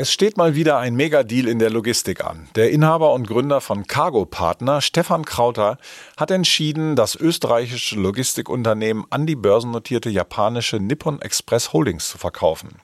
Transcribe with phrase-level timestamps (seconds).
[0.00, 2.48] Es steht mal wieder ein Megadeal in der Logistik an.
[2.54, 5.76] Der Inhaber und Gründer von Cargo Partner, Stefan Krauter,
[6.16, 12.80] hat entschieden, das österreichische Logistikunternehmen an die börsennotierte japanische Nippon Express Holdings zu verkaufen.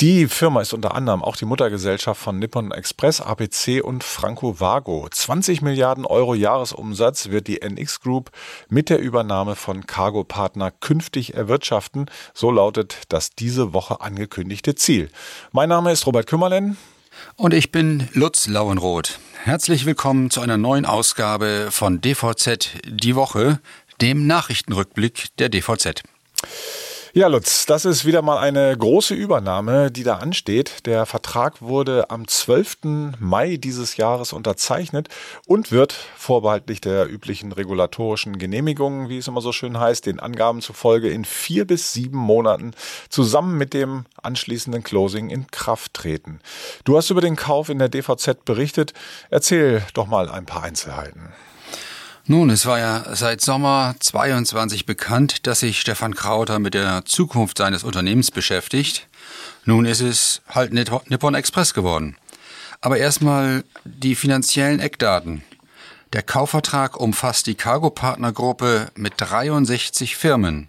[0.00, 5.06] Die Firma ist unter anderem auch die Muttergesellschaft von Nippon Express, APC und Franco Vago.
[5.10, 8.30] 20 Milliarden Euro Jahresumsatz wird die NX Group
[8.70, 12.06] mit der Übernahme von Cargo Partner künftig erwirtschaften.
[12.32, 15.10] So lautet das diese Woche angekündigte Ziel.
[15.52, 16.78] Mein Name ist Robert Kümmerlen.
[17.36, 19.20] Und ich bin Lutz Lauenroth.
[19.44, 23.60] Herzlich willkommen zu einer neuen Ausgabe von DVZ Die Woche,
[24.00, 26.02] dem Nachrichtenrückblick der DVZ.
[27.12, 30.86] Ja, Lutz, das ist wieder mal eine große Übernahme, die da ansteht.
[30.86, 33.16] Der Vertrag wurde am 12.
[33.18, 35.08] Mai dieses Jahres unterzeichnet
[35.44, 40.60] und wird vorbehaltlich der üblichen regulatorischen Genehmigungen, wie es immer so schön heißt, den Angaben
[40.60, 42.74] zufolge in vier bis sieben Monaten
[43.08, 46.38] zusammen mit dem anschließenden Closing in Kraft treten.
[46.84, 48.94] Du hast über den Kauf in der DVZ berichtet.
[49.30, 51.32] Erzähl doch mal ein paar Einzelheiten.
[52.26, 57.58] Nun, es war ja seit Sommer 22 bekannt, dass sich Stefan Krauter mit der Zukunft
[57.58, 59.06] seines Unternehmens beschäftigt.
[59.64, 62.16] Nun ist es halt Nippon Express geworden.
[62.80, 65.42] Aber erstmal die finanziellen Eckdaten.
[66.12, 70.68] Der Kaufvertrag umfasst die Cargo-Partner-Gruppe mit 63 Firmen.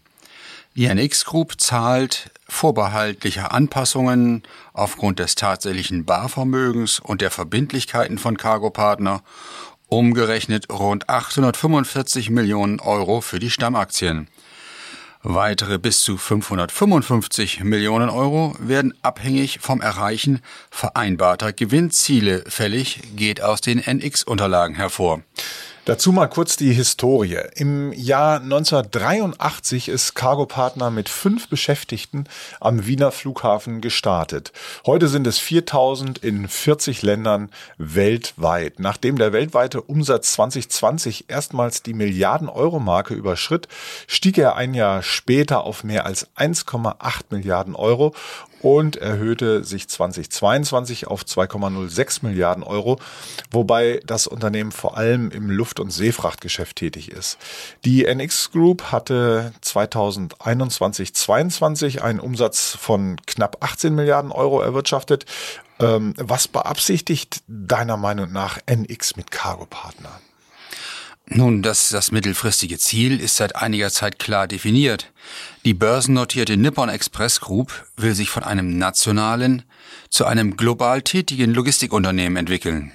[0.76, 8.70] Die NX Group zahlt vorbehaltliche Anpassungen aufgrund des tatsächlichen Barvermögens und der Verbindlichkeiten von Cargo
[8.70, 9.22] Partner
[9.92, 14.28] umgerechnet rund 845 Millionen Euro für die Stammaktien.
[15.22, 20.40] Weitere bis zu 555 Millionen Euro werden abhängig vom Erreichen
[20.72, 25.22] vereinbarter Gewinnziele fällig, geht aus den NX-Unterlagen hervor.
[25.86, 27.40] Dazu mal kurz die Historie.
[27.56, 32.26] Im Jahr 1983 ist Cargo Partner mit fünf Beschäftigten
[32.60, 34.52] am Wiener Flughafen gestartet.
[34.86, 37.50] Heute sind es 4000 in 40 Ländern
[37.80, 38.80] weltweit.
[38.80, 43.68] Nachdem der weltweite Umsatz 2020 erstmals die Milliarden-Euro-Marke überschritt,
[44.06, 48.14] stieg er ein Jahr später auf mehr als 1,8 Milliarden Euro
[48.62, 53.00] und erhöhte sich 2022 auf 2,06 Milliarden Euro,
[53.50, 57.40] wobei das Unternehmen vor allem im Luft- und Seefrachtgeschäft tätig ist.
[57.86, 65.26] Die NX Group hatte 2021-22 einen Umsatz von knapp 18 Milliarden Euro erwirtschaftet.
[65.80, 70.22] Ähm, was beabsichtigt deiner Meinung nach NX mit Cargo Partner?
[71.28, 75.12] Nun, das, das mittelfristige Ziel ist seit einiger Zeit klar definiert.
[75.64, 79.64] Die börsennotierte Nippon Express Group will sich von einem nationalen
[80.10, 82.92] zu einem global tätigen Logistikunternehmen entwickeln.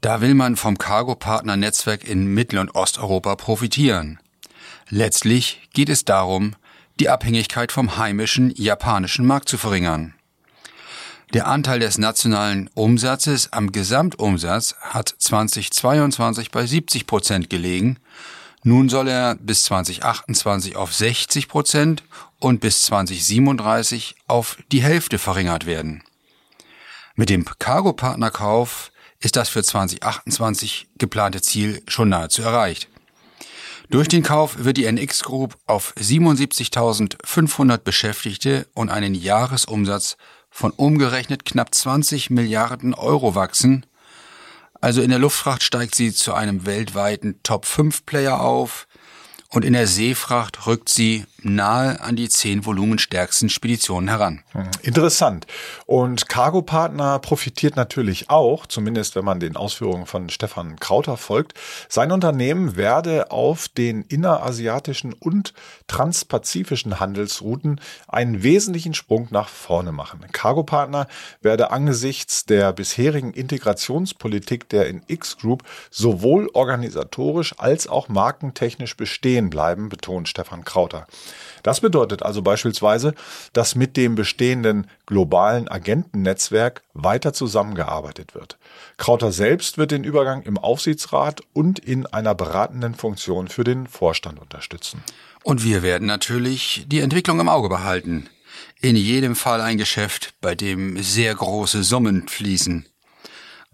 [0.00, 4.18] Da will man vom Cargo-Partner-Netzwerk in Mittel- und Osteuropa profitieren.
[4.88, 6.56] Letztlich geht es darum,
[7.00, 10.14] die Abhängigkeit vom heimischen japanischen Markt zu verringern.
[11.32, 17.98] Der Anteil des nationalen Umsatzes am Gesamtumsatz hat 2022 bei 70 Prozent gelegen.
[18.62, 22.02] Nun soll er bis 2028 auf 60 Prozent
[22.38, 26.02] und bis 2037 auf die Hälfte verringert werden.
[27.14, 28.90] Mit dem Cargo-Partnerkauf
[29.20, 32.88] ist das für 2028 geplante Ziel schon nahezu erreicht.
[33.90, 40.16] Durch den Kauf wird die NX Group auf 77.500 Beschäftigte und einen Jahresumsatz
[40.54, 43.84] von umgerechnet knapp 20 Milliarden Euro wachsen.
[44.80, 48.86] Also in der Luftfracht steigt sie zu einem weltweiten Top-5-Player auf
[49.48, 54.42] und in der Seefracht rückt sie nahe an die zehn volumenstärksten Speditionen heran.
[54.52, 55.46] Hm, interessant.
[55.86, 61.54] Und Cargo Partner profitiert natürlich auch, zumindest wenn man den Ausführungen von Stefan Krauter folgt.
[61.88, 65.54] Sein Unternehmen werde auf den innerasiatischen und
[65.86, 70.24] transpazifischen Handelsrouten einen wesentlichen Sprung nach vorne machen.
[70.32, 71.06] Cargo Partner
[71.40, 79.88] werde angesichts der bisherigen Integrationspolitik der X Group sowohl organisatorisch als auch markentechnisch bestehen bleiben,
[79.88, 81.06] betont Stefan Krauter.
[81.62, 83.14] Das bedeutet also beispielsweise,
[83.52, 88.58] dass mit dem bestehenden globalen Agentennetzwerk weiter zusammengearbeitet wird.
[88.96, 94.40] Krauter selbst wird den Übergang im Aufsichtsrat und in einer beratenden Funktion für den Vorstand
[94.40, 95.02] unterstützen.
[95.42, 98.28] Und wir werden natürlich die Entwicklung im Auge behalten.
[98.80, 102.86] In jedem Fall ein Geschäft, bei dem sehr große Summen fließen.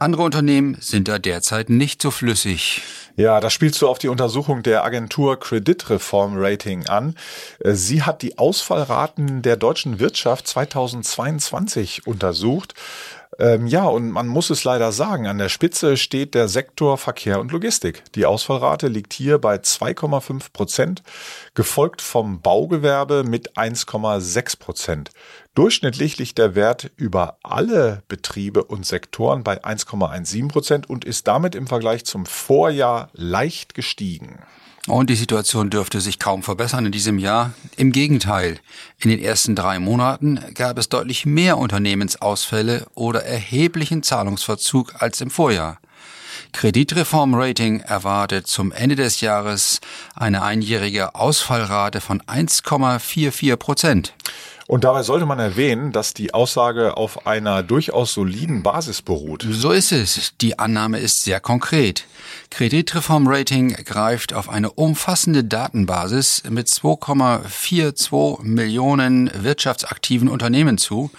[0.01, 2.81] Andere Unternehmen sind da derzeit nicht so flüssig.
[3.17, 7.17] Ja, da spielst du auf die Untersuchung der Agentur Kreditreform Rating an.
[7.59, 12.73] Äh, sie hat die Ausfallraten der deutschen Wirtschaft 2022 untersucht.
[13.39, 17.39] Ähm, ja, und man muss es leider sagen, an der Spitze steht der Sektor Verkehr
[17.39, 18.03] und Logistik.
[18.15, 21.03] Die Ausfallrate liegt hier bei 2,5 Prozent,
[21.55, 25.11] gefolgt vom Baugewerbe mit 1,6 Prozent.
[25.55, 31.57] Durchschnittlich liegt der Wert über alle Betriebe und Sektoren bei 1,17 Prozent und ist damit
[31.57, 34.39] im Vergleich zum Vorjahr leicht gestiegen.
[34.87, 37.53] Und die Situation dürfte sich kaum verbessern in diesem Jahr.
[37.77, 38.61] Im Gegenteil,
[38.99, 45.31] in den ersten drei Monaten gab es deutlich mehr Unternehmensausfälle oder erheblichen Zahlungsverzug als im
[45.31, 45.79] Vorjahr.
[46.53, 49.81] Kreditreform Rating erwartet zum Ende des Jahres
[50.15, 54.15] eine einjährige Ausfallrate von 1,44 Prozent.
[54.71, 59.45] Und dabei sollte man erwähnen, dass die Aussage auf einer durchaus soliden Basis beruht.
[59.51, 60.33] So ist es.
[60.41, 62.05] Die Annahme ist sehr konkret.
[62.51, 71.11] Kreditreform-Rating greift auf eine umfassende Datenbasis mit 2,42 Millionen wirtschaftsaktiven Unternehmen zu,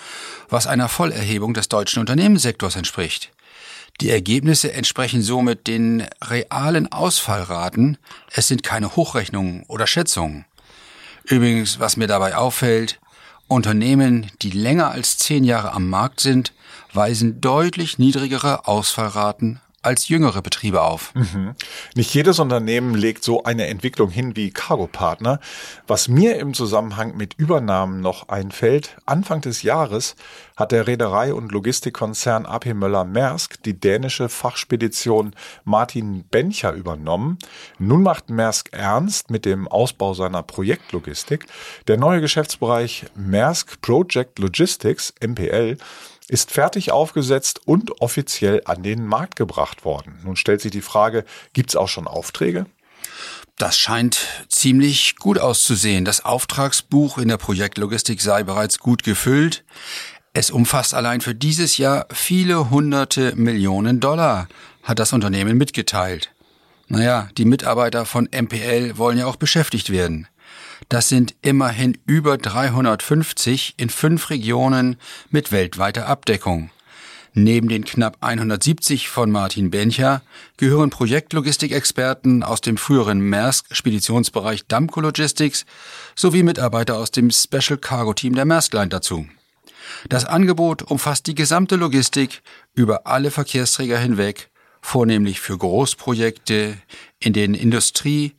[0.47, 3.33] was einer Vollerhebung des deutschen Unternehmenssektors entspricht.
[3.99, 7.97] Die Ergebnisse entsprechen somit den realen Ausfallraten.
[8.31, 10.45] Es sind keine Hochrechnungen oder Schätzungen.
[11.25, 13.00] Übrigens, was mir dabei auffällt,
[13.51, 16.53] Unternehmen, die länger als zehn Jahre am Markt sind,
[16.93, 21.13] weisen deutlich niedrigere Ausfallraten als jüngere Betriebe auf.
[21.15, 21.53] Mhm.
[21.95, 25.39] Nicht jedes Unternehmen legt so eine Entwicklung hin wie Cargo Partner.
[25.87, 30.15] Was mir im Zusammenhang mit Übernahmen noch einfällt, Anfang des Jahres
[30.55, 35.33] hat der Reederei- und Logistikkonzern AP Möller-Maersk die dänische Fachspedition
[35.63, 37.39] Martin Bencher übernommen.
[37.79, 41.47] Nun macht Maersk ernst mit dem Ausbau seiner Projektlogistik.
[41.87, 45.77] Der neue Geschäftsbereich Maersk Project Logistics, MPL,
[46.31, 50.17] ist fertig aufgesetzt und offiziell an den Markt gebracht worden.
[50.23, 52.67] Nun stellt sich die Frage, gibt es auch schon Aufträge?
[53.57, 56.05] Das scheint ziemlich gut auszusehen.
[56.05, 59.65] Das Auftragsbuch in der Projektlogistik sei bereits gut gefüllt.
[60.31, 64.47] Es umfasst allein für dieses Jahr viele hunderte Millionen Dollar,
[64.83, 66.31] hat das Unternehmen mitgeteilt.
[66.87, 70.29] Naja, die Mitarbeiter von MPL wollen ja auch beschäftigt werden.
[70.89, 74.97] Das sind immerhin über 350 in fünf Regionen
[75.29, 76.69] mit weltweiter Abdeckung.
[77.33, 80.21] Neben den knapp 170 von Martin Bencher
[80.57, 85.65] gehören Projektlogistikexperten aus dem früheren Maersk Speditionsbereich Damco Logistics
[86.13, 89.25] sowie Mitarbeiter aus dem Special Cargo Team der Maersk Line dazu.
[90.09, 92.41] Das Angebot umfasst die gesamte Logistik
[92.73, 94.49] über alle Verkehrsträger hinweg,
[94.81, 96.77] vornehmlich für Großprojekte
[97.19, 98.35] in den Industrie,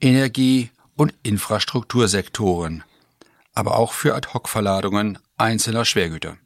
[0.00, 2.84] Energie und Infrastruktursektoren,
[3.54, 6.36] aber auch für Ad-hoc-Verladungen einzelner Schwergüter.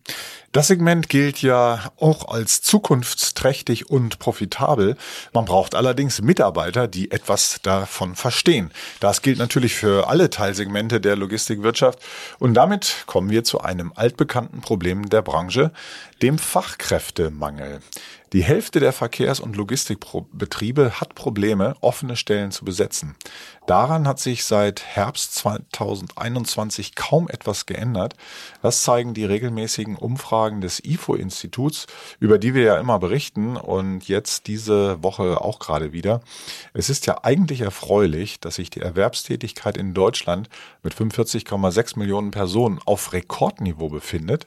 [0.53, 4.97] Das Segment gilt ja auch als zukunftsträchtig und profitabel.
[5.33, 8.73] Man braucht allerdings Mitarbeiter, die etwas davon verstehen.
[8.99, 12.01] Das gilt natürlich für alle Teilsegmente der Logistikwirtschaft.
[12.41, 15.71] Und damit kommen wir zu einem altbekannten Problem der Branche,
[16.21, 17.79] dem Fachkräftemangel.
[18.33, 23.17] Die Hälfte der Verkehrs- und Logistikbetriebe hat Probleme, offene Stellen zu besetzen.
[23.67, 28.15] Daran hat sich seit Herbst 2021 kaum etwas geändert.
[28.63, 31.89] Das zeigen die regelmäßigen Umfragen des IFO-Instituts,
[32.21, 36.21] über die wir ja immer berichten und jetzt diese Woche auch gerade wieder.
[36.73, 40.49] Es ist ja eigentlich erfreulich, dass sich die Erwerbstätigkeit in Deutschland
[40.85, 44.47] mit 45,6 Millionen Personen auf Rekordniveau befindet.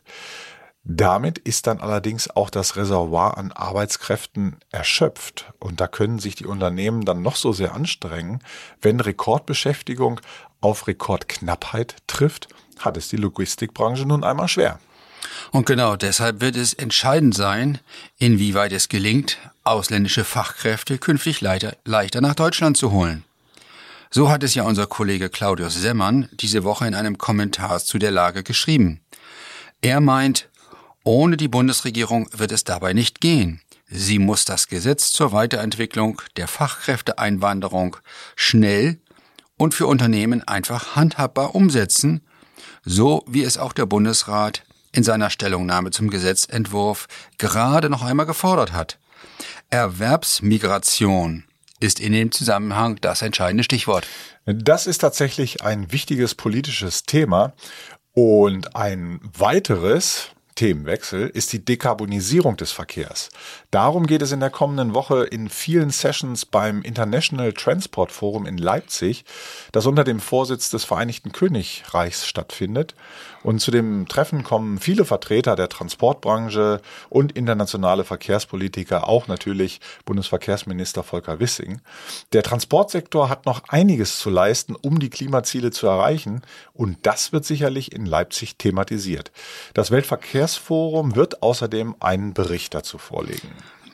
[0.86, 5.54] Damit ist dann allerdings auch das Reservoir an Arbeitskräften erschöpft.
[5.60, 8.42] Und da können sich die Unternehmen dann noch so sehr anstrengen.
[8.82, 10.20] Wenn Rekordbeschäftigung
[10.60, 12.50] auf Rekordknappheit trifft,
[12.80, 14.80] hat es die Logistikbranche nun einmal schwer.
[15.52, 17.80] Und genau deshalb wird es entscheidend sein,
[18.18, 23.24] inwieweit es gelingt, ausländische Fachkräfte künftig leichter, leichter nach Deutschland zu holen.
[24.10, 28.12] So hat es ja unser Kollege Claudius Semmern diese Woche in einem Kommentar zu der
[28.12, 29.00] Lage geschrieben.
[29.82, 30.50] Er meint,
[31.04, 33.62] ohne die Bundesregierung wird es dabei nicht gehen.
[33.88, 37.98] Sie muss das Gesetz zur Weiterentwicklung der Fachkräfteeinwanderung
[38.36, 39.00] schnell
[39.58, 42.22] und für Unternehmen einfach handhabbar umsetzen,
[42.84, 47.08] so wie es auch der Bundesrat in seiner Stellungnahme zum Gesetzentwurf
[47.38, 49.00] gerade noch einmal gefordert hat.
[49.70, 51.44] Erwerbsmigration
[51.80, 54.08] ist in dem Zusammenhang das entscheidende Stichwort.
[54.46, 57.54] Das ist tatsächlich ein wichtiges politisches Thema
[58.14, 63.30] und ein weiteres, Themenwechsel ist die Dekarbonisierung des Verkehrs.
[63.72, 68.58] Darum geht es in der kommenden Woche in vielen Sessions beim International Transport Forum in
[68.58, 69.26] Leipzig,
[69.72, 72.96] das unter dem Vorsitz des Vereinigten Königreichs stattfindet.
[73.42, 81.04] Und zu dem Treffen kommen viele Vertreter der Transportbranche und internationale Verkehrspolitiker, auch natürlich Bundesverkehrsminister
[81.04, 81.82] Volker Wissing.
[82.32, 86.42] Der Transportsektor hat noch einiges zu leisten, um die Klimaziele zu erreichen.
[86.74, 89.32] Und das wird sicherlich in Leipzig thematisiert.
[89.74, 93.48] Das Weltverkehrs Verkehrsforum wird außerdem einen Bericht dazu vorlegen.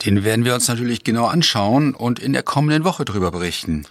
[0.03, 3.85] Den werden wir uns natürlich genau anschauen und in der kommenden Woche darüber berichten.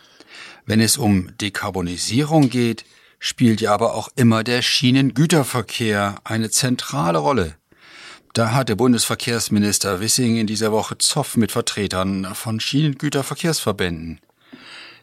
[0.67, 2.85] Wenn es um Dekarbonisierung geht,
[3.21, 7.55] spielt ja aber auch immer der Schienengüterverkehr eine zentrale Rolle.
[8.35, 14.19] Da hat der Bundesverkehrsminister Wissing in dieser Woche Zoff mit Vertretern von Schienengüterverkehrsverbänden.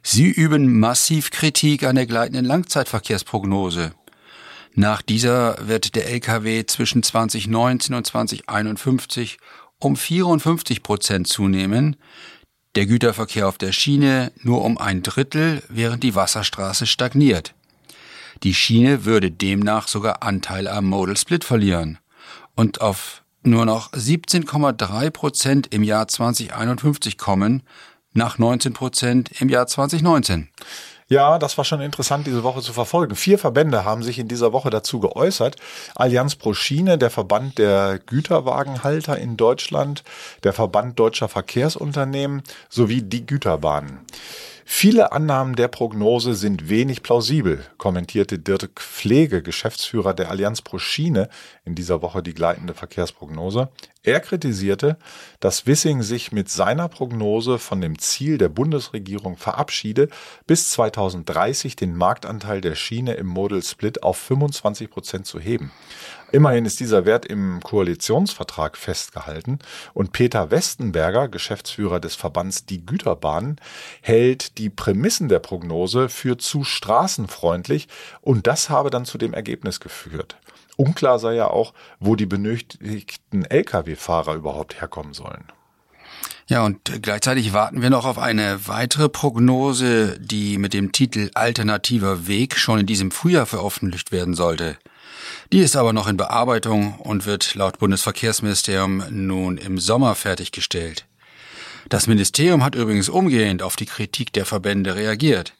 [0.03, 3.93] Sie üben massiv Kritik an der gleitenden Langzeitverkehrsprognose.
[4.75, 9.37] Nach dieser wird der Lkw zwischen 2019 und 2051
[9.79, 11.95] um 54 Prozent zunehmen,
[12.75, 17.55] der Güterverkehr auf der Schiene nur um ein Drittel, während die Wasserstraße stagniert.
[18.43, 21.99] Die Schiene würde demnach sogar Anteil am Modal Split verlieren
[22.55, 27.63] und auf nur noch 17,3 Prozent im Jahr 2051 kommen,
[28.11, 30.49] nach 19 Prozent im Jahr 2019.
[31.07, 33.15] Ja, das war schon interessant, diese Woche zu verfolgen.
[33.15, 35.55] Vier Verbände haben sich in dieser Woche dazu geäußert.
[35.93, 40.03] Allianz Pro Schiene, der Verband der Güterwagenhalter in Deutschland,
[40.43, 43.99] der Verband deutscher Verkehrsunternehmen sowie die Güterbahnen.
[44.67, 51.29] Viele Annahmen der Prognose sind wenig plausibel, kommentierte Dirk Pflege, Geschäftsführer der Allianz Pro Schiene,
[51.65, 53.69] in dieser Woche die gleitende Verkehrsprognose.
[54.01, 54.97] Er kritisierte,
[55.39, 60.09] dass Wissing sich mit seiner Prognose von dem Ziel der Bundesregierung verabschiede,
[60.47, 65.71] bis 2030 den Marktanteil der Schiene im Model Split auf 25 Prozent zu heben.
[66.35, 69.59] Immerhin ist dieser Wert im Koalitionsvertrag festgehalten
[69.93, 73.55] und Peter Westenberger, Geschäftsführer des Verbands Die Güterbahnen,
[74.01, 77.87] hält die Prämissen der Prognose für zu straßenfreundlich
[78.19, 80.35] und das habe dann zu dem Ergebnis geführt.
[80.75, 85.45] Unklar sei ja auch, wo die benötigten Lkw-Fahrer überhaupt herkommen sollen.
[86.47, 92.27] Ja, und gleichzeitig warten wir noch auf eine weitere Prognose, die mit dem Titel Alternativer
[92.27, 94.77] Weg schon in diesem Frühjahr veröffentlicht werden sollte.
[95.51, 101.05] Die ist aber noch in Bearbeitung und wird laut Bundesverkehrsministerium nun im Sommer fertiggestellt.
[101.89, 105.53] Das Ministerium hat übrigens umgehend auf die Kritik der Verbände reagiert.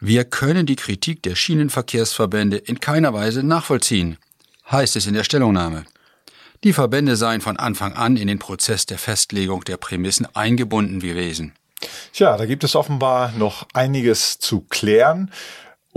[0.00, 4.18] Wir können die Kritik der Schienenverkehrsverbände in keiner Weise nachvollziehen
[4.70, 5.84] heißt es in der Stellungnahme.
[6.64, 11.52] Die Verbände seien von Anfang an in den Prozess der Festlegung der Prämissen eingebunden gewesen.
[12.12, 15.30] Tja, da gibt es offenbar noch einiges zu klären.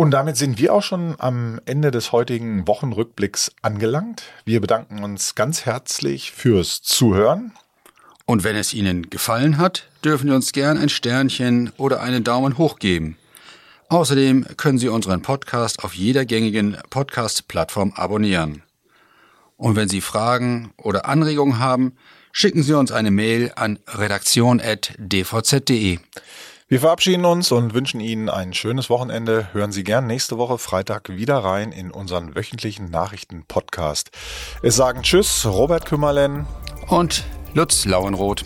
[0.02, 4.24] Und damit sind wir auch schon am Ende des heutigen Wochenrückblicks angelangt.
[4.46, 7.52] Wir bedanken uns ganz herzlich fürs Zuhören.
[8.26, 12.58] Und wenn es Ihnen gefallen hat, dürfen Sie uns gern ein Sternchen oder einen Daumen
[12.58, 13.16] hoch geben.
[13.90, 18.64] Außerdem können Sie unseren Podcast auf jeder gängigen Podcast-Plattform abonnieren.
[19.56, 21.96] Und wenn Sie Fragen oder Anregungen haben,
[22.32, 26.00] schicken Sie uns eine Mail an redaktion.dvz.de.
[26.72, 29.50] Wir verabschieden uns und wünschen Ihnen ein schönes Wochenende.
[29.52, 34.10] Hören Sie gern nächste Woche Freitag wieder rein in unseren wöchentlichen Nachrichten-Podcast.
[34.64, 36.48] Es sagen Tschüss, Robert Kümmerlen
[36.88, 38.46] und Lutz Lauenroth.